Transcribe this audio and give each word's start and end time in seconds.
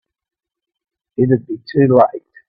It'd 1.15 1.45
be 1.45 1.59
too 1.71 1.95
late. 1.95 2.23